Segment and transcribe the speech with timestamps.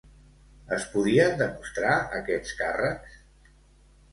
[0.77, 1.91] Es podien demostrar
[2.21, 3.21] aquests càrrecs?